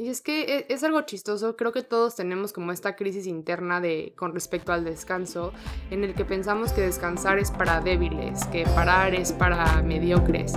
[0.00, 3.80] Y es que e, es, algo chistoso, creo que todos tenemos como esta crisis interna
[3.80, 5.52] de con respecto al descanso,
[5.90, 10.52] en el que pensamos que descansar es para débiles, que parar es para mediocres.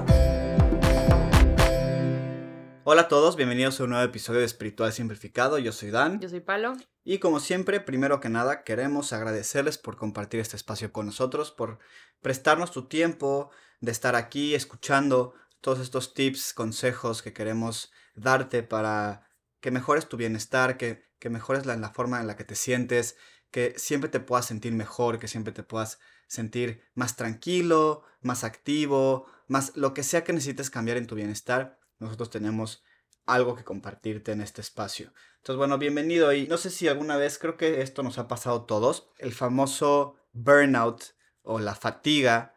[2.83, 5.57] Hola a todos, bienvenidos a un nuevo episodio de Espiritual Simplificado.
[5.57, 6.19] Yo soy Dan.
[6.19, 6.73] Yo soy Palo.
[7.03, 11.79] Y como siempre, primero que nada, queremos agradecerles por compartir este espacio con nosotros, por
[12.21, 13.49] prestarnos tu tiempo
[13.79, 19.30] de estar aquí escuchando todos estos tips, consejos que queremos darte para
[19.61, 23.15] que mejores tu bienestar, que, que mejores la, la forma en la que te sientes,
[23.51, 29.27] que siempre te puedas sentir mejor, que siempre te puedas sentir más tranquilo, más activo,
[29.47, 32.83] más lo que sea que necesites cambiar en tu bienestar nosotros tenemos
[33.27, 35.13] algo que compartirte en este espacio.
[35.37, 38.61] Entonces, bueno, bienvenido y no sé si alguna vez, creo que esto nos ha pasado
[38.61, 41.03] a todos, el famoso burnout
[41.43, 42.55] o la fatiga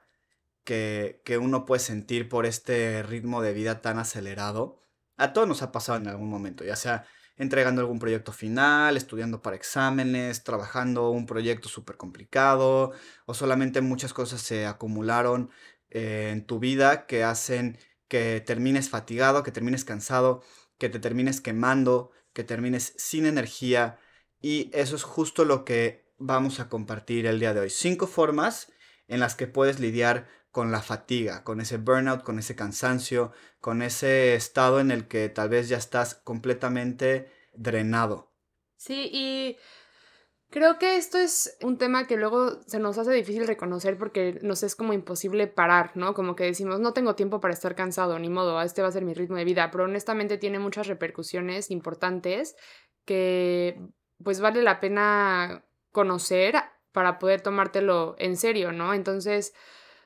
[0.65, 4.81] que, que uno puede sentir por este ritmo de vida tan acelerado.
[5.17, 9.43] A todos nos ha pasado en algún momento, ya sea entregando algún proyecto final, estudiando
[9.43, 12.93] para exámenes, trabajando un proyecto súper complicado
[13.27, 15.51] o solamente muchas cosas se acumularon
[15.91, 20.43] eh, en tu vida que hacen que termines fatigado, que termines cansado,
[20.79, 23.99] que te termines quemando, que termines sin energía.
[24.41, 27.71] Y eso es justo lo que vamos a compartir el día de hoy.
[27.71, 28.73] Cinco formas
[29.09, 33.83] en las que puedes lidiar con la fatiga, con ese burnout, con ese cansancio, con
[33.83, 38.31] ese estado en el que tal vez ya estás completamente drenado.
[38.77, 39.57] Sí, y
[40.55, 44.63] Creo que esto es un tema que luego se nos hace difícil reconocer porque nos
[44.63, 46.15] es como imposible parar, ¿no?
[46.15, 49.05] Como que decimos, no tengo tiempo para estar cansado, ni modo, este va a ser
[49.05, 52.55] mi ritmo de vida, pero honestamente tiene muchas repercusiones importantes
[53.05, 53.81] que
[54.23, 56.55] pues vale la pena conocer
[56.93, 58.95] para poder tomártelo en serio, ¿no?
[58.95, 59.55] Entonces,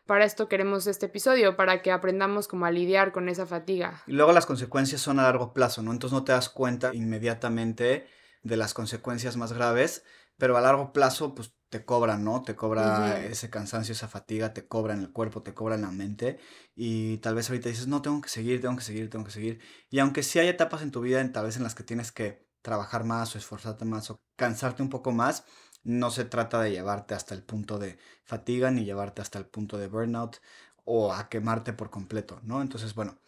[0.08, 4.02] para esto queremos este episodio, para que aprendamos como a lidiar con esa fatiga.
[4.08, 5.92] Y luego las consecuencias son a largo plazo, ¿no?
[5.92, 8.08] Entonces no te das cuenta inmediatamente
[8.42, 10.02] de las consecuencias más graves
[10.38, 12.42] pero a largo plazo, pues te cobra, ¿no?
[12.42, 15.90] Te cobra ese cansancio, esa fatiga, te cobra en el cuerpo, te cobra en la
[15.90, 16.38] mente.
[16.74, 19.60] Y tal vez ahorita dices, no, tengo que seguir, tengo que seguir, tengo que seguir.
[19.90, 22.12] Y aunque sí hay etapas en tu vida, en, tal vez en las que tienes
[22.12, 25.44] que trabajar más o esforzarte más o cansarte un poco más,
[25.84, 29.78] no se trata de llevarte hasta el punto de fatiga ni llevarte hasta el punto
[29.78, 30.38] de burnout
[30.84, 32.62] o a quemarte por completo, ¿no?
[32.62, 33.18] Entonces, bueno,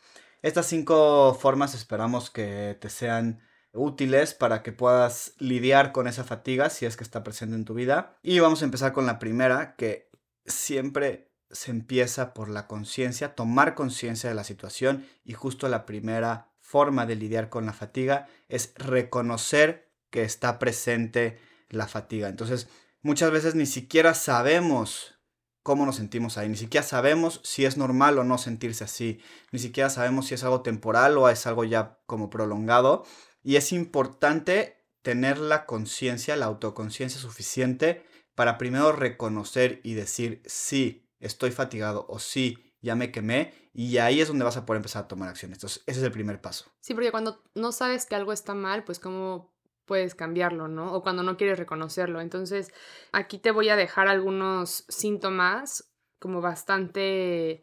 [0.43, 3.41] estas cinco formas esperamos que te sean
[3.73, 7.75] útiles para que puedas lidiar con esa fatiga si es que está presente en tu
[7.75, 8.19] vida.
[8.23, 10.11] Y vamos a empezar con la primera, que
[10.47, 16.49] siempre se empieza por la conciencia, tomar conciencia de la situación y justo la primera
[16.61, 21.39] forma de lidiar con la fatiga es reconocer que está presente
[21.71, 22.29] la fatiga.
[22.29, 22.69] Entonces,
[23.03, 25.21] muchas veces ni siquiera sabemos
[25.63, 29.21] cómo nos sentimos ahí, ni siquiera sabemos si es normal o no sentirse así,
[29.53, 33.05] ni siquiera sabemos si es algo temporal o es algo ya como prolongado
[33.43, 38.05] y es importante tener la conciencia, la autoconciencia suficiente
[38.35, 44.21] para primero reconocer y decir, sí, estoy fatigado o sí, ya me quemé y ahí
[44.21, 45.59] es donde vas a poder empezar a tomar acciones.
[45.59, 46.67] Entonces, ese es el primer paso.
[46.81, 49.55] Sí, porque cuando no sabes que algo está mal, pues cómo
[49.85, 50.93] puedes cambiarlo, ¿no?
[50.95, 52.21] O cuando no quieres reconocerlo.
[52.21, 52.73] Entonces,
[53.13, 57.63] aquí te voy a dejar algunos síntomas como bastante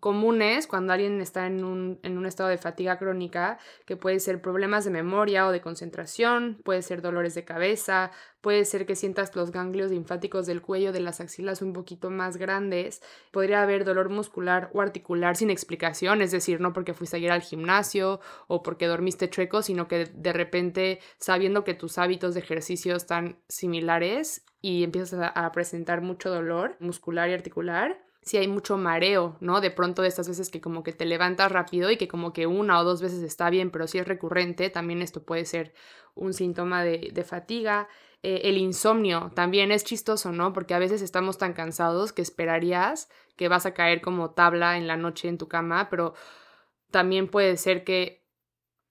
[0.00, 4.40] comunes cuando alguien está en un, en un, estado de fatiga crónica, que puede ser
[4.40, 8.10] problemas de memoria o de concentración, puede ser dolores de cabeza,
[8.40, 12.38] puede ser que sientas los ganglios linfáticos del cuello, de las axilas un poquito más
[12.38, 17.20] grandes, podría haber dolor muscular o articular sin explicación, es decir, no porque fuiste a
[17.20, 22.34] ir al gimnasio o porque dormiste chueco, sino que de repente sabiendo que tus hábitos
[22.34, 28.48] de ejercicio están similares y empiezas a presentar mucho dolor muscular y articular si hay
[28.48, 29.60] mucho mareo, ¿no?
[29.60, 32.46] De pronto de estas veces que como que te levantas rápido y que como que
[32.46, 35.72] una o dos veces está bien, pero si es recurrente, también esto puede ser
[36.14, 37.88] un síntoma de, fatiga.
[38.22, 40.52] Eh, el insomnio también es chistoso, ¿no?
[40.52, 44.86] Porque a veces estamos tan cansados que esperarías que vas a caer como tabla en
[44.86, 46.12] la noche en tu cama, pero
[46.90, 48.26] también puede ser que,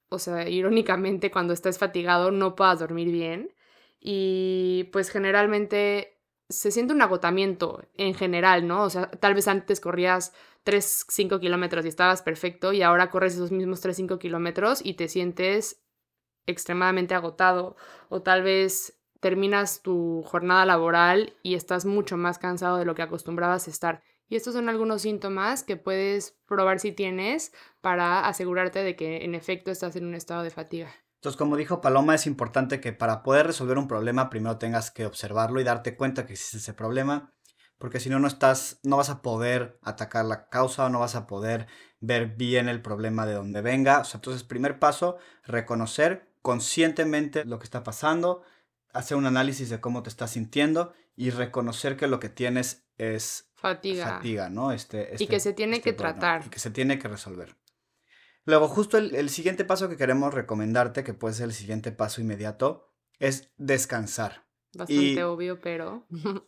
[0.09, 3.53] o sea, irónicamente cuando estás fatigado no puedas dormir bien.
[3.99, 6.18] Y pues generalmente
[6.49, 8.83] se siente un agotamiento en general, ¿no?
[8.83, 13.35] O sea, tal vez antes corrías 3, 5 kilómetros y estabas perfecto y ahora corres
[13.35, 15.83] esos mismos 3, 5 kilómetros y te sientes
[16.47, 17.75] extremadamente agotado
[18.09, 23.03] o tal vez terminas tu jornada laboral y estás mucho más cansado de lo que
[23.03, 24.03] acostumbrabas a estar.
[24.27, 29.35] Y estos son algunos síntomas que puedes probar si tienes para asegurarte de que en
[29.35, 30.91] efecto estás en un estado de fatiga.
[31.19, 35.05] Entonces, como dijo Paloma, es importante que para poder resolver un problema primero tengas que
[35.05, 37.33] observarlo y darte cuenta que existe ese problema.
[37.77, 41.27] porque si no, no estás, no vas a poder atacar la causa, no vas a
[41.27, 41.67] poder
[42.01, 43.99] ver bien el problema de donde venga.
[43.99, 48.43] O sea, entonces, primer paso, reconocer conscientemente lo que está pasando,
[48.93, 53.49] hacer un análisis de cómo te estás sintiendo y reconocer que lo que tienes es
[53.55, 54.71] fatiga, fatiga ¿no?
[54.71, 56.45] Este, y que este, se tiene este que tratar.
[56.45, 57.55] Y que se tiene que resolver.
[58.45, 62.21] Luego, justo el, el, siguiente paso que queremos recomendarte, que puede ser el siguiente paso
[62.21, 62.89] inmediato,
[63.19, 64.45] es descansar.
[64.73, 66.05] Bastante obvio, pero...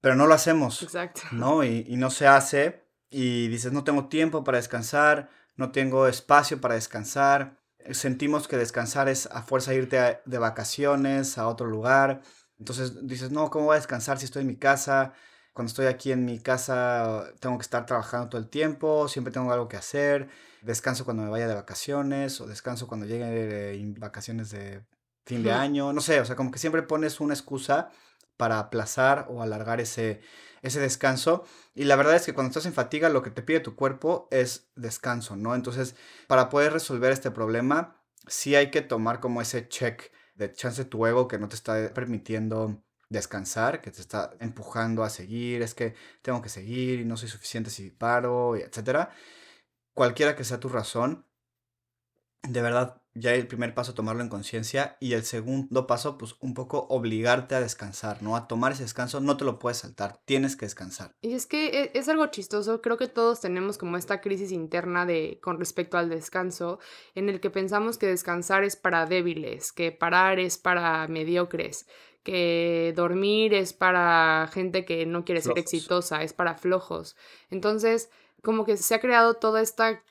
[0.00, 0.82] pero no lo hacemos.
[0.82, 1.22] Exacto.
[1.32, 1.64] ¿No?
[1.64, 2.84] Y, y, no se hace.
[3.08, 7.58] Y dices, no tengo tiempo para descansar, no tengo espacio para descansar.
[7.90, 12.22] Sentimos que descansar es a fuerza irte de vacaciones a otro lugar.
[12.58, 15.12] Entonces dices, no, ¿cómo voy a descansar si estoy en mi casa?
[15.52, 19.52] Cuando estoy aquí en mi casa tengo que estar trabajando todo el tiempo, siempre tengo
[19.52, 20.28] algo que hacer.
[20.62, 24.84] Descanso cuando me vaya de vacaciones o descanso cuando llegue eh, vacaciones de
[25.26, 25.92] fin de año.
[25.92, 27.90] No sé, o sea, como que siempre pones una excusa
[28.36, 30.20] para aplazar o alargar ese,
[30.62, 31.44] ese descanso.
[31.74, 34.28] Y la verdad es que cuando estás en fatiga, lo que te pide tu cuerpo
[34.30, 35.54] es descanso, ¿no?
[35.54, 40.84] Entonces, para poder resolver este problema, sí hay que tomar como ese check de chance
[40.84, 45.74] tu ego que no te está permitiendo descansar, que te está empujando a seguir, es
[45.74, 49.10] que tengo que seguir y no soy suficiente si paro, etcétera.
[49.94, 51.26] Cualquiera que sea tu razón,
[52.42, 56.54] de verdad ya el primer paso tomarlo en conciencia y el segundo paso pues un
[56.54, 58.36] poco obligarte a descansar, ¿no?
[58.36, 61.14] A tomar ese descanso, no te lo puedes saltar, tienes que descansar.
[61.20, 65.04] Y es que e, es algo chistoso, creo que todos tenemos como esta crisis interna
[65.04, 66.78] de con respecto al descanso
[67.14, 71.86] en el que pensamos que descansar es para débiles, que parar es para mediocres,
[72.22, 77.16] que dormir es para gente que no quiere ser exitosa, es para flojos.
[77.50, 78.10] Entonces,
[78.42, 80.02] como que se ha creado toda esta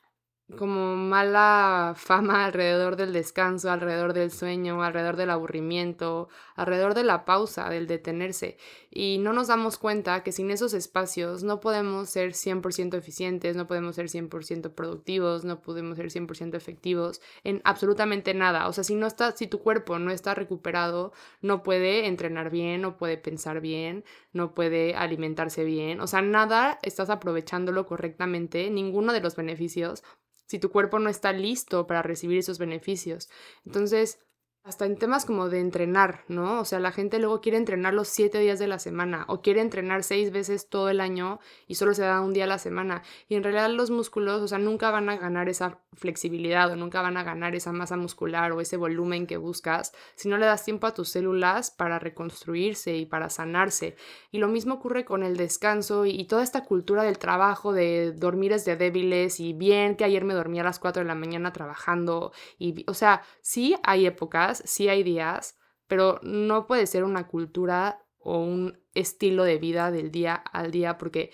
[0.58, 7.26] como mala fama alrededor del descanso, alrededor del sueño, alrededor del aburrimiento, alrededor de la
[7.26, 8.58] pausa, del detenerse.
[8.90, 13.68] Y no nos damos cuenta que sin esos espacios no podemos ser 100% eficientes, no
[13.68, 18.68] podemos ser 100% productivos, no podemos ser 100% efectivos en absolutamente nada.
[18.68, 22.82] O sea, si no está, si tu cuerpo no está recuperado, no puede entrenar bien,
[22.82, 26.02] no puede pensar bien, no puede alimentarse bien.
[26.02, 30.04] O sea, nada estás aprovechándolo correctamente, ninguno de los beneficios
[30.52, 33.30] si tu cuerpo no está listo para recibir esos beneficios.
[33.66, 34.20] Entonces,
[34.64, 36.60] hasta en temas como de entrenar, ¿no?
[36.60, 39.60] O sea, la gente luego quiere entrenar los siete días de la semana o quiere
[39.60, 43.02] entrenar seis veces todo el año y solo se da un día a la semana.
[43.28, 47.02] Y en realidad los músculos, o sea, nunca van a ganar esa flexibilidad o nunca
[47.02, 50.64] van a ganar esa masa muscular o ese volumen que buscas si no le das
[50.64, 53.96] tiempo a tus células para reconstruirse y para sanarse.
[54.32, 58.54] Y lo mismo ocurre con el descanso y, toda esta cultura del trabajo, de dormir
[58.54, 61.52] es de débiles y bien que ayer me dormí a las cuatro de la mañana
[61.52, 62.32] trabajando.
[62.60, 65.58] Y, o sea, sí hay épocas sí hay días,
[65.88, 70.98] pero no puede ser una cultura o un estilo de vida del día al día
[70.98, 71.32] porque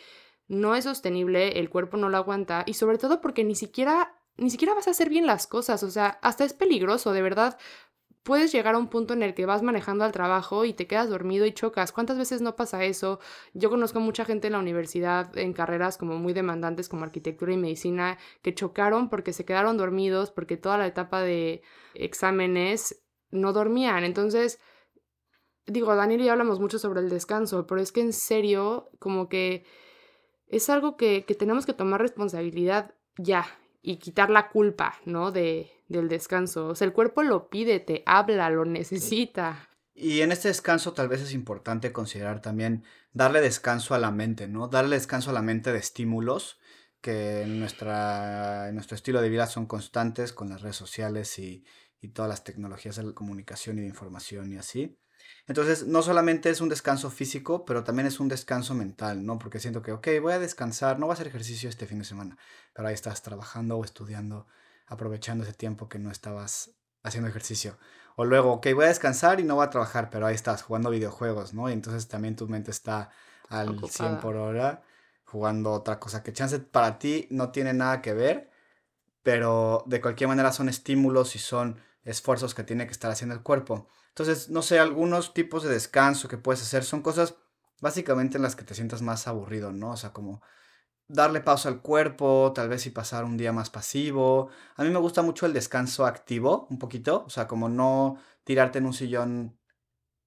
[0.47, 4.49] no es sostenible, el cuerpo no lo aguanta y sobre todo porque ni siquiera ni
[4.49, 7.57] siquiera vas a hacer bien las cosas, o sea, hasta es peligroso, de verdad.
[8.23, 11.09] Puedes llegar a un punto en el que vas manejando al trabajo y te quedas
[11.09, 11.93] dormido y chocas.
[11.93, 13.19] ¿Cuántas veces no pasa eso?
[13.53, 17.57] Yo conozco mucha gente en la universidad en carreras como muy demandantes como arquitectura y
[17.57, 21.61] medicina que chocaron porque se quedaron dormidos, porque toda la etapa de
[21.93, 24.03] exámenes no dormían.
[24.03, 24.59] Entonces,
[25.65, 29.29] digo, Daniel y yo hablamos mucho sobre el descanso, pero es que en serio, como
[29.29, 29.65] que
[30.47, 33.45] es algo que, que tenemos que tomar responsabilidad ya
[33.81, 35.31] y quitar la culpa, ¿no?
[35.31, 36.67] De, del descanso.
[36.67, 39.69] O sea, el cuerpo lo pide, te habla, lo necesita.
[39.93, 44.47] Y en este descanso tal vez es importante considerar también darle descanso a la mente,
[44.47, 44.67] ¿no?
[44.67, 46.59] Darle descanso a la mente de estímulos
[47.01, 51.65] que en, nuestra, en nuestro estilo de vida son constantes con las redes sociales y,
[52.01, 54.99] y todas las tecnologías de la comunicación y de información y así.
[55.47, 59.39] Entonces, no solamente es un descanso físico, pero también es un descanso mental, ¿no?
[59.39, 62.05] Porque siento que, ok, voy a descansar, no voy a hacer ejercicio este fin de
[62.05, 62.37] semana,
[62.73, 64.47] pero ahí estás trabajando o estudiando,
[64.85, 66.71] aprovechando ese tiempo que no estabas
[67.03, 67.77] haciendo ejercicio.
[68.15, 70.89] O luego, ok, voy a descansar y no voy a trabajar, pero ahí estás jugando
[70.89, 71.69] videojuegos, ¿no?
[71.69, 73.09] Y entonces también tu mente está
[73.49, 74.83] al 100 por hora
[75.23, 78.49] jugando otra cosa que chance para ti no tiene nada que ver,
[79.27, 83.43] pero de cualquier manera son estímulos y son esfuerzos que tiene que estar haciendo el
[83.43, 83.89] cuerpo.
[84.07, 87.35] Entonces, no sé, algunos tipos de descanso que puedes hacer son cosas
[87.81, 89.91] básicamente en las que te sientas más aburrido, ¿no?
[89.91, 90.41] O sea, como
[91.09, 94.49] darle pausa al cuerpo, tal vez y pasar un día más pasivo.
[94.77, 98.79] A mí me gusta mucho el descanso activo, un poquito, o sea, como no tirarte
[98.79, 99.59] en un sillón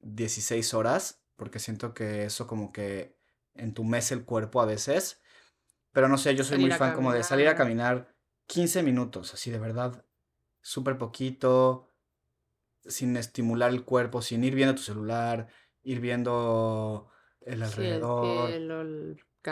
[0.00, 3.16] 16 horas, porque siento que eso como que
[3.54, 5.23] entumece el cuerpo a veces.
[5.90, 8.20] Pero no sé, yo soy muy fan como de salir a caminar
[8.50, 10.04] 15 minutos, así de verdad,
[10.61, 11.87] súper poquito,
[12.85, 15.47] sin estimular el cuerpo, sin ir viendo tu celular,
[15.85, 17.09] ir viendo
[17.42, 18.50] el alrededor,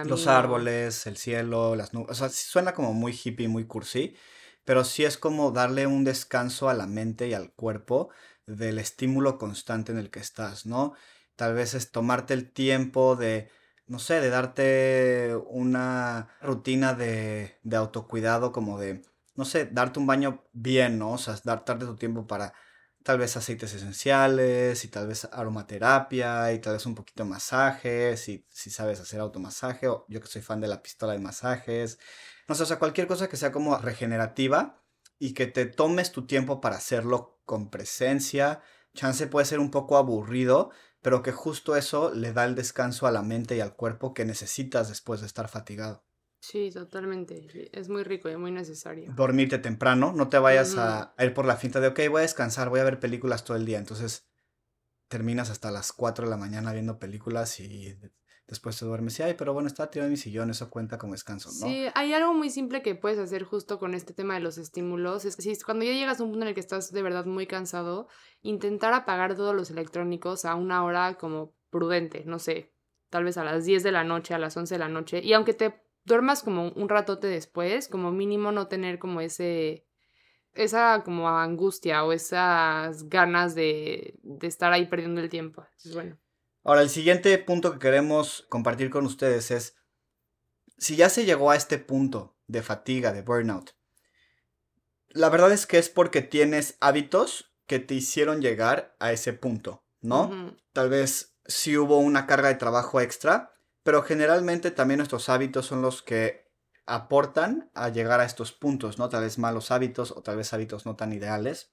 [0.04, 2.10] los árboles, el cielo, las nubes.
[2.10, 4.16] O sea, suena como muy hippie, muy cursi,
[4.64, 8.10] pero sí es como darle un descanso a la mente y al cuerpo
[8.46, 10.94] del estímulo constante en el que estás, ¿no?
[11.36, 13.48] Tal vez es tomarte el tiempo de,
[13.88, 19.02] no sé, de darte una rutina de, de autocuidado, como de,
[19.34, 21.12] no sé, darte un baño bien, ¿no?
[21.12, 22.52] O sea, darte tu tiempo para
[23.02, 28.20] tal vez aceites esenciales y tal vez aromaterapia y tal vez un poquito de masajes
[28.20, 31.98] si, si sabes hacer automasaje o yo que soy fan de la pistola de masajes.
[32.48, 34.82] No sé, o sea, cualquier cosa que sea como regenerativa
[35.18, 38.60] y que te tomes tu tiempo para hacerlo con presencia.
[38.94, 40.70] Chance puede ser un poco aburrido,
[41.02, 44.24] pero que justo eso le da el descanso a la mente y al cuerpo que
[44.24, 46.04] necesitas después de estar fatigado.
[46.40, 47.68] Sí, totalmente.
[47.78, 49.12] Es muy rico y muy necesario.
[49.14, 52.68] Dormirte temprano, no te vayas a, ir por la finta de, ok, voy a descansar,
[52.68, 53.78] voy a ver películas todo el día.
[53.78, 54.28] Entonces
[55.08, 57.98] terminas hasta las 4 de la mañana viendo películas y
[58.48, 61.12] después te duermes y, ay, pero bueno, estaba tirado en mi sillón, eso cuenta como
[61.12, 61.66] descanso, ¿no?
[61.66, 65.26] Sí, hay algo muy simple que puedes hacer justo con este tema de los estímulos.
[65.26, 67.46] Es que cuando ya llegas a un punto en el que estás de verdad muy
[67.46, 68.08] cansado,
[68.40, 72.72] intentar apagar todos los electrónicos a una hora como prudente, no sé,
[73.10, 75.20] tal vez a las 10 de la noche, a las 11 de la noche.
[75.22, 79.86] Y aunque te duermas como un ratote después, como mínimo no tener como ese,
[80.54, 85.66] esa como angustia o esas ganas de, de estar ahí perdiendo el tiempo.
[85.92, 86.18] bueno.
[86.64, 89.76] Ahora, el siguiente punto que queremos compartir con ustedes es,
[90.76, 93.74] si ya se llegó a este punto de fatiga, de burnout,
[95.08, 99.84] la verdad es que es porque tienes hábitos que te hicieron llegar a ese punto,
[100.00, 100.56] ¿no?
[100.72, 103.54] Tal vez si hubo una carga de trabajo extra
[103.88, 106.52] pero generalmente también nuestros hábitos son los que
[106.84, 109.08] aportan a llegar a estos puntos, ¿no?
[109.08, 111.70] Tal vez malos hábitos o tal vez hábitos no tan ideales.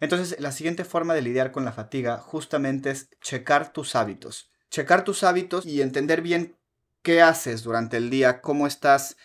[0.00, 4.50] Entonces, la siguiente forma de lidiar con la fatiga justamente es checar tus hábitos.
[4.70, 6.56] Checar tus hábitos y entender bien
[7.02, 9.16] qué haces durante el día, cómo estás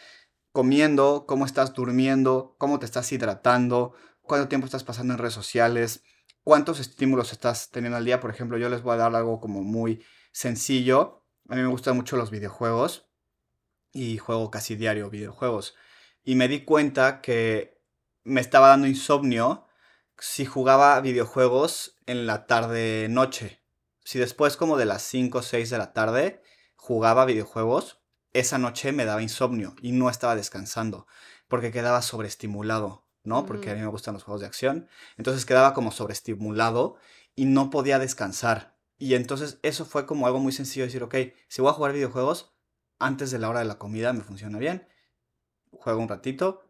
[0.52, 6.04] comiendo, cómo estás durmiendo, cómo te estás hidratando, cuánto tiempo estás pasando en redes sociales,
[6.44, 8.20] cuántos estímulos estás teniendo al día.
[8.20, 11.96] Por ejemplo, yo les voy a dar algo como muy sencillo a mí me gustan
[11.96, 13.08] mucho los videojuegos
[13.94, 15.76] y juego casi diario videojuegos.
[16.24, 17.80] Y me di cuenta que
[18.24, 19.65] me estaba dando insomnio
[20.20, 23.62] si jugaba videojuegos en la tarde-noche.
[24.04, 26.42] Si después como de las 5 o 6 de la tarde
[26.76, 28.02] jugaba videojuegos,
[28.34, 31.08] esa noche me daba insomnio y no estaba descansando
[31.48, 33.46] porque quedaba sobreestimulado, ¿no?
[33.46, 34.88] Porque a mí me gustan los juegos de acción.
[35.18, 36.98] Entonces quedaba como sobreestimulado
[37.36, 38.78] y no podía descansar.
[38.98, 41.16] Y entonces eso fue como algo muy sencillo, decir, ok,
[41.48, 42.56] si voy a jugar videojuegos,
[43.00, 44.88] antes de la hora de la comida me funciona bien,
[45.72, 46.65] juego un ratito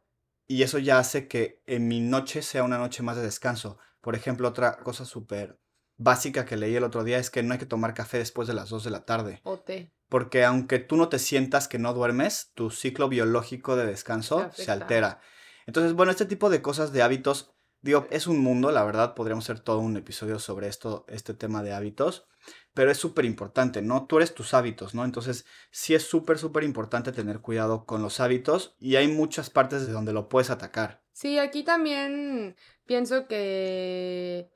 [0.48, 3.78] y eso ya hace que en mi noche sea una noche más de descanso.
[4.02, 5.60] Por ejemplo, otra cosa súper
[5.98, 8.54] básica que leí el otro día es que no hay que tomar café después de
[8.54, 9.42] las 2 de la tarde.
[9.44, 9.92] O té.
[10.10, 14.70] Porque aunque tú no te sientas que no duermes, tu ciclo biológico de descanso se
[14.70, 15.20] altera.
[15.66, 17.55] Entonces, bueno, este tipo de cosas, de hábitos,
[17.86, 21.62] Digo, es un mundo, la verdad, podríamos hacer todo un episodio sobre esto, este tema
[21.62, 22.26] de hábitos,
[22.74, 24.08] pero es súper importante, ¿no?
[24.08, 25.06] Tú eres tus hábitos, ¿no?
[25.06, 29.86] Entonces, sí es súper, súper importante tener cuidado con los hábitos y hay muchas partes
[29.86, 31.04] de donde lo puedes atacar.
[31.12, 32.56] Sí, aquí también
[32.88, 34.50] pienso que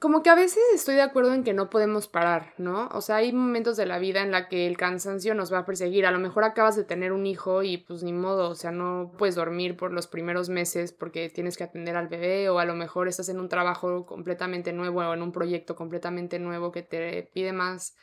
[0.00, 2.88] como que a veces estoy de acuerdo en que no podemos parar, ¿no?
[2.92, 5.64] O sea, hay momentos de la vida en la que el cansancio nos va a
[5.64, 6.06] perseguir.
[6.06, 9.12] A lo mejor acabas de tener un hijo y pues ni modo, o sea, no
[9.16, 12.74] puedes dormir por los primeros meses porque tienes que atender al bebé o a lo
[12.74, 17.30] mejor estás en un trabajo completamente nuevo o en un proyecto completamente nuevo que te
[17.32, 17.96] pide más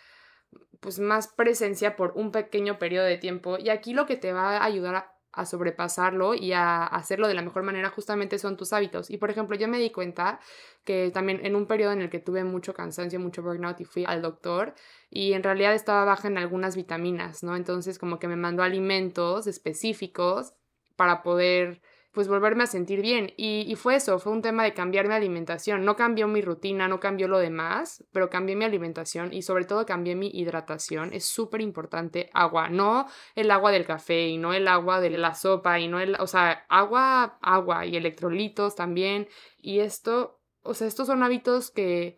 [0.80, 4.58] pues más presencia por un pequeño periodo de tiempo y aquí lo que te va
[4.58, 9.10] a ayudar a sobrepasarlo y a hacerlo de la mejor manera justamente son tus hábitos.
[9.10, 10.40] Y por ejemplo, yo me di cuenta
[10.86, 14.06] que también en un periodo en el que tuve mucho cansancio, mucho burnout y fui
[14.06, 14.76] al doctor
[15.10, 17.56] y en realidad estaba baja en algunas vitaminas, ¿no?
[17.56, 20.54] Entonces como que me mandó alimentos específicos
[20.96, 21.82] para poder
[22.14, 23.34] pues volverme a sentir bien.
[23.38, 25.84] Y, fue eso, fue un tema de cambiar mi alimentación.
[25.84, 29.86] No cambió mi rutina, no cambió lo demás, pero cambié mi alimentación y sobre todo
[29.86, 31.12] cambié mi hidratación.
[31.12, 35.34] Es súper importante agua, no el agua del café y no el agua de la
[35.34, 39.28] sopa y no el, o sea, agua, agua y electrolitos también.
[39.58, 42.18] Y esto, o sea, estos son hábitos que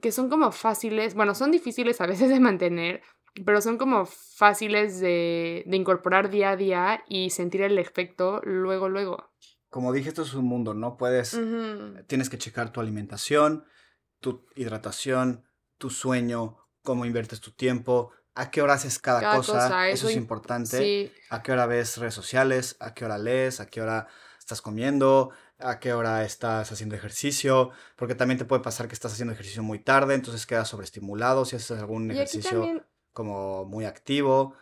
[0.00, 3.02] que son como fáciles, bueno, son difíciles a veces de mantener,
[3.44, 9.30] pero son como fáciles de, incorporar día a día y sentir el efecto luego, luego.
[9.68, 10.96] Como dije, esto es un mundo, ¿no?
[10.96, 11.38] Puedes,
[12.06, 13.64] tienes que checar tu alimentación,
[14.20, 15.44] tu hidratación,
[15.76, 21.12] tu sueño, cómo inviertes tu tiempo, a qué hora haces cada, cosa, eso, es importante,
[21.30, 25.30] a qué hora ves redes sociales, a qué hora lees, a qué hora estás comiendo,
[25.58, 29.62] a qué hora estás haciendo ejercicio, porque también te puede pasar que estás haciendo ejercicio
[29.62, 32.84] muy tarde, entonces quedas sobreestimulado si haces algún ejercicio
[33.16, 34.52] como muy activo.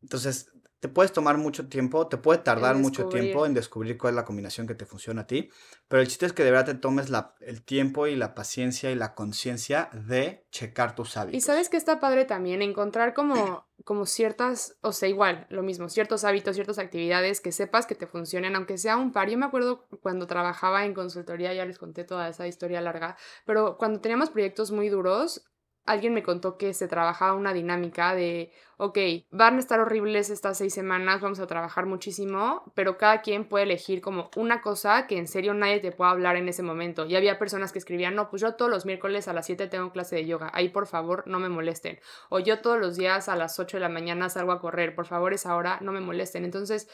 [0.00, 4.16] Entonces, te puedes tomar mucho tiempo, te puede tardar mucho tiempo en descubrir cuál es
[4.16, 5.50] la combinación que te funciona a ti,
[5.88, 8.92] pero el chiste es que de verdad te tomes la, el tiempo y la paciencia
[8.92, 11.38] y la conciencia de checar tus hábitos.
[11.38, 15.88] Y sabes que está padre también encontrar como, como ciertas, o sea, igual, lo mismo,
[15.88, 19.28] ciertos hábitos, ciertas actividades que sepas que te funcionen, aunque sea un par.
[19.28, 23.78] Yo me acuerdo cuando trabajaba en consultoría, ya les conté toda esa historia larga, pero
[23.78, 25.46] cuando teníamos proyectos muy duros,
[25.86, 28.98] alguien me contó que se trabajaba una dinámica de, ok,
[29.30, 33.64] van a estar horribles estas seis semanas, vamos a trabajar muchísimo, pero cada quien puede
[33.64, 37.04] elegir como una cosa que en serio nadie te pueda hablar en ese momento.
[37.04, 39.92] Y había personas que escribían, no, pues yo todos los miércoles a las 7 tengo
[39.92, 41.98] clase de yoga, ahí por favor no me molesten.
[42.30, 45.06] O yo todos los días a las 8 de la mañana salgo a correr, por
[45.06, 46.44] favor esa hora no me molesten.
[46.44, 46.88] Entonces,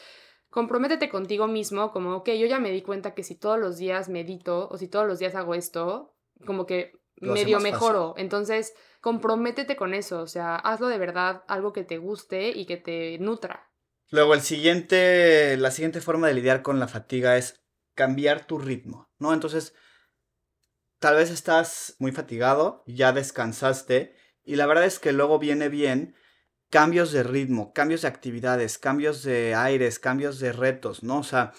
[0.49, 4.09] comprométete contigo mismo, como, ok, yo ya me di cuenta que si todos los días
[4.09, 6.13] medito o si todos los días hago esto,
[6.45, 8.13] como que medio mejoro.
[8.17, 12.77] Entonces, comprométete con eso, o sea, hazlo de verdad algo que te guste y que
[12.77, 13.69] te nutra.
[14.09, 17.63] Luego, el siguiente, la siguiente forma de lidiar con la fatiga es
[17.95, 19.33] cambiar tu ritmo, ¿no?
[19.33, 19.73] Entonces,
[20.99, 26.15] tal vez estás muy fatigado, ya descansaste, y la verdad es que luego viene bien
[26.69, 31.19] cambios de ritmo, cambios de actividades, cambios de aires, cambios de retos, ¿no?
[31.19, 31.53] O sea,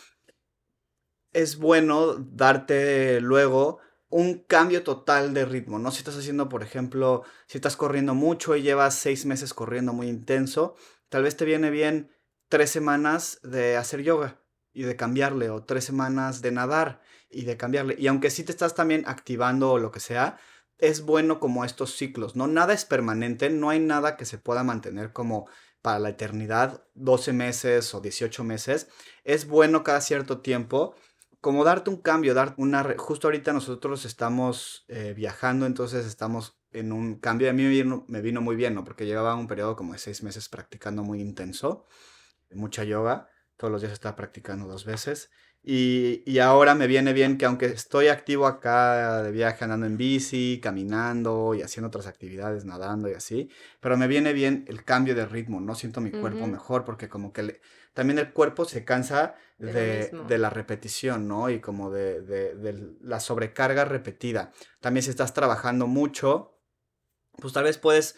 [1.33, 3.79] es bueno darte luego
[4.13, 5.91] un cambio total de ritmo, ¿no?
[5.91, 10.07] Si estás haciendo, por ejemplo, si estás corriendo mucho y llevas seis meses corriendo muy
[10.07, 10.77] intenso,
[11.09, 12.11] tal vez te viene bien
[12.51, 14.43] tres semanas de hacer yoga
[14.75, 17.01] y de cambiarle, o tres semanas de nadar
[17.31, 17.97] y de cambiarle.
[17.99, 20.39] Y aunque sí te estás también activando o lo que sea,
[20.77, 22.47] es bueno como estos ciclos, ¿no?
[22.47, 25.49] Nada es permanente, no hay nada que se pueda mantener como
[25.81, 28.89] para la eternidad, 12 meses o 18 meses.
[29.25, 30.95] Es bueno cada cierto tiempo
[31.43, 32.95] como darte un cambio, dar una...
[32.97, 37.51] Justo ahorita nosotros estamos eh, viajando, entonces estamos en un cambio.
[37.51, 38.85] A mí me vino, me vino muy bien, ¿no?
[38.85, 41.85] Porque llevaba un periodo como de seis meses practicando muy intenso,
[42.53, 43.29] mucha yoga.
[43.57, 45.31] Todos los días estaba practicando dos veces.
[45.65, 49.97] Y, y, ahora me viene bien que aunque estoy activo acá de viaje, andando en
[49.97, 55.15] bici, caminando y haciendo otras actividades, nadando y así, pero me viene bien el cambio
[55.15, 55.77] de ritmo, ¿no?
[55.77, 57.61] Siento mi cuerpo mejor porque como que
[57.95, 61.49] también el cuerpo se cansa de, de, la repetición, ¿no?
[61.49, 64.51] Y como de, de, la sobrecarga repetida.
[64.81, 66.59] También si estás trabajando mucho,
[67.41, 68.17] pues tal vez puedes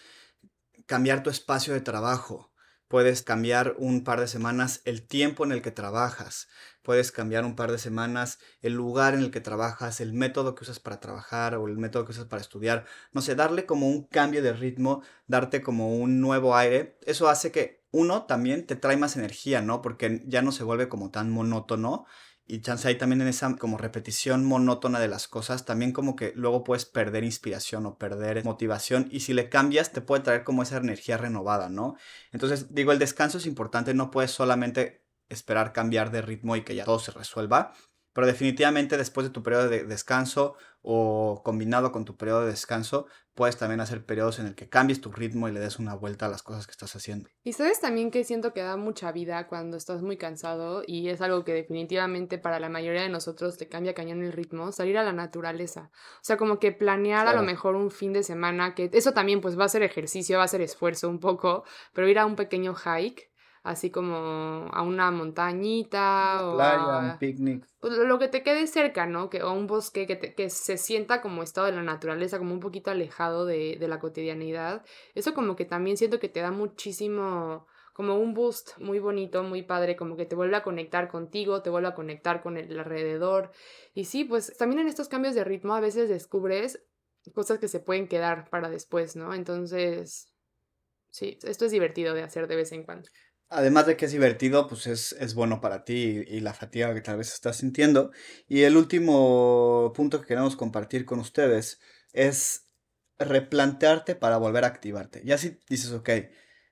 [0.87, 2.55] cambiar tu espacio de trabajo
[2.88, 6.49] Puedes cambiar un par de semanas el tiempo en el que trabajas.
[6.85, 10.62] Puedes cambiar un par de semanas el lugar en el que trabajas, el método que
[10.62, 12.85] usas para trabajar o el método que usas para estudiar.
[13.12, 16.99] No sé, darle como un cambio de ritmo, darte como un nuevo aire.
[17.07, 19.81] Eso hace que uno también te trae más energía, ¿no?
[19.81, 22.05] Porque ya no se vuelve como tan monótono
[22.47, 26.33] y chance ahí también en esa como repetición monótona de las cosas, también como que
[26.37, 30.62] luego puedes perder inspiración o perder motivación y si le cambias te puede traer como
[30.62, 31.97] esa energía renovada, ¿no?
[32.33, 35.04] Entonces digo, el descanso es importante, no puedes solamente
[35.35, 37.73] esperar cambiar de ritmo y que ya todo se resuelva,
[38.14, 43.07] pero definitivamente después de tu periodo de descanso o combinado con tu periodo de descanso,
[43.35, 46.27] puedes también hacer periodos en el que cambies tu ritmo y le des una vuelta
[46.27, 47.29] a las cosas que estás haciendo.
[47.42, 51.20] Y sabes también que siento que da mucha vida cuando estás muy cansado y es
[51.23, 55.03] algo que definitivamente para la mayoría de nosotros te cambia cañón el ritmo, salir a
[55.03, 55.90] la naturaleza.
[56.16, 59.40] O sea, como que planear a lo mejor un fin de semana, que eso también
[59.40, 62.37] pues va a ser ejercicio, va a ser esfuerzo un poco, pero ir a un
[62.37, 63.34] pequeño hike
[63.64, 67.66] así como a una montañita o playa, a, un picnic.
[67.81, 69.31] Pues lo que te quede cerca, ¿no?
[69.31, 72.61] Que, o un bosque que, que se sienta como estado de la naturaleza, como un
[72.61, 74.85] poquito alejado de, de la cotidianidad.
[75.14, 79.62] Eso como que también siento que te da muchísimo como un boost muy bonito, muy
[79.62, 83.50] padre, como que te vuelve a conectar contigo, te vuelve a conectar con el alrededor.
[83.94, 86.85] Y sí, pues también en estos cambios de ritmo a veces descubres
[87.33, 89.33] cosas que se pueden quedar para después, ¿no?
[89.33, 90.35] Entonces,
[91.09, 93.09] sí, esto es divertido de hacer de vez en cuando
[93.55, 97.17] además de que es divertido, pues es, bueno para ti y, la fatiga que tal
[97.17, 98.11] vez estás sintiendo.
[98.49, 101.81] Y el último punto que queremos compartir con ustedes
[102.12, 102.69] es
[103.19, 105.23] replantearte para volver a activarte.
[105.25, 106.11] Ya si dices, ok,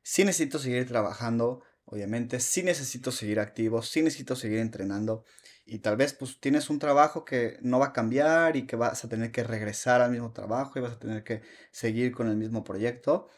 [0.03, 5.25] sí necesito seguir trabajando, obviamente, sí necesito seguir activo, sí necesito seguir entrenando.
[5.65, 9.05] Y tal vez pues tienes un trabajo que no va a cambiar y que vas
[9.05, 12.37] a tener que regresar al mismo trabajo y vas a tener que seguir con el
[12.37, 13.29] mismo proyecto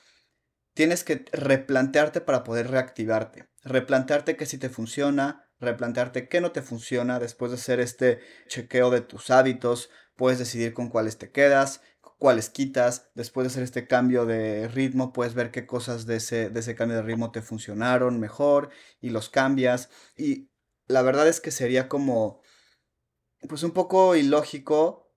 [0.75, 3.49] tienes que replantearte para poder reactivarte.
[3.63, 8.91] Replantearte que si te funciona, replantearte qué no te funciona después de hacer este chequeo
[8.91, 9.91] de tus hábitos.
[10.17, 11.81] Puedes decidir con cuáles te quedas,
[12.19, 13.11] cuáles quitas.
[13.15, 16.75] Después de hacer este cambio de ritmo, puedes ver qué cosas de ese, de ese
[16.75, 19.89] cambio de ritmo te funcionaron mejor y los cambias.
[20.17, 20.51] Y
[20.87, 22.43] la verdad es que sería como
[23.49, 25.13] pues un poco ilógico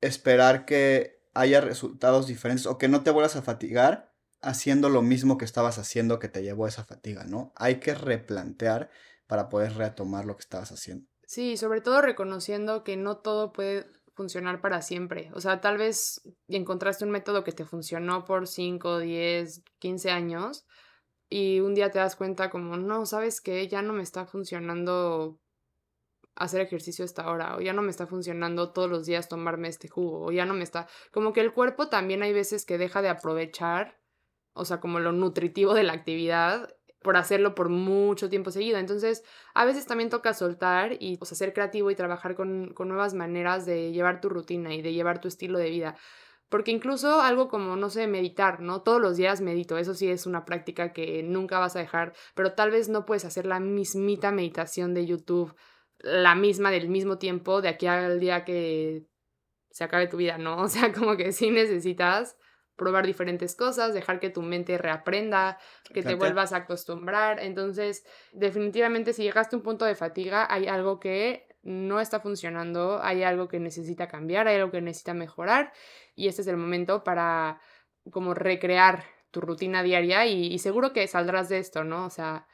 [0.00, 4.11] esperar que haya resultados diferentes o que no te vuelvas a fatigar
[4.42, 7.52] haciendo lo mismo que estabas haciendo que te llevó a esa fatiga, ¿no?
[7.56, 8.90] Hay que replantear
[9.26, 11.08] para poder retomar lo que estabas haciendo.
[11.26, 15.30] Sí, sobre todo reconociendo que no todo puede funcionar para siempre.
[15.34, 20.66] O sea, tal vez encontraste un método que te funcionó por 5, 10, 15 años
[21.30, 25.40] y un día te das cuenta como, no, sabes que ya no me está funcionando
[26.34, 29.88] hacer ejercicio hasta ahora, o ya no me está funcionando todos los días tomarme este
[29.88, 33.02] jugo, o ya no me está, como que el cuerpo también hay veces que deja
[33.02, 33.98] de aprovechar,
[34.54, 38.78] o sea, como lo nutritivo de la actividad por hacerlo por mucho tiempo seguido.
[38.78, 42.88] Entonces, a veces también toca soltar y o sea, ser creativo y trabajar con, con
[42.88, 45.96] nuevas maneras de llevar tu rutina y de llevar tu estilo de vida.
[46.48, 48.82] Porque incluso algo como, no sé, meditar, ¿no?
[48.82, 52.52] Todos los días medito, eso sí es una práctica que nunca vas a dejar, pero
[52.52, 55.54] tal vez no puedes hacer la mismita meditación de YouTube
[56.02, 59.06] la misma del mismo tiempo de aquí al día que
[59.70, 60.56] se acabe tu vida, ¿no?
[60.62, 62.36] O sea, como que sí necesitas
[62.76, 65.58] probar diferentes cosas, dejar que tu mente reaprenda,
[65.92, 67.40] que te vuelvas a acostumbrar.
[67.40, 73.00] Entonces, definitivamente si llegaste a un punto de fatiga, hay algo que no está funcionando,
[73.02, 75.72] hay algo que necesita cambiar, hay algo que necesita mejorar
[76.16, 77.60] y este es el momento para
[78.10, 82.04] como recrear tu rutina diaria y, y seguro que saldrás de esto, ¿no?
[82.04, 82.48] O sea,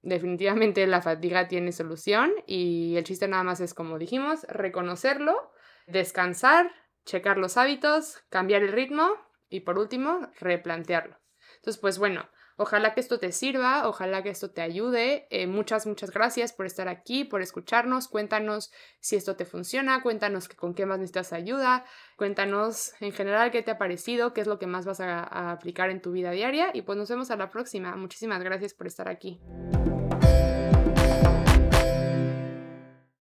[0.00, 5.52] definitivamente la fatiga tiene solución y el chiste nada más es, como dijimos, reconocerlo,
[5.86, 6.72] descansar,
[7.04, 11.18] checar los hábitos, cambiar el ritmo y por último, replantearlo.
[11.56, 15.26] Entonces, pues bueno, ojalá que esto te sirva, ojalá que esto te ayude.
[15.30, 18.08] Eh, muchas, muchas gracias por estar aquí, por escucharnos.
[18.08, 21.84] Cuéntanos si esto te funciona, cuéntanos con qué más necesitas ayuda,
[22.16, 25.90] cuéntanos en general qué te ha parecido, qué es lo que más vas a aplicar
[25.90, 27.96] en tu vida diaria y pues nos vemos a la próxima.
[27.96, 29.40] Muchísimas gracias por estar aquí.